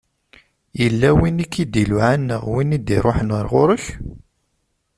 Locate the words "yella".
0.79-1.09